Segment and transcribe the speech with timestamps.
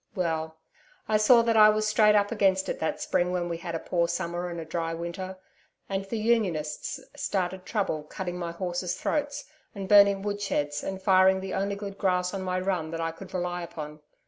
[0.15, 0.57] Well,
[1.07, 3.75] I saw that I was straight up against it that spring when we had had
[3.75, 5.37] a poor summer and a dry winter,
[5.87, 9.45] and the Unionists started trouble cutting my horses' throats,
[9.75, 13.31] and burning woodsheds and firing the only good grass on my run that I could
[13.31, 13.99] rely upon.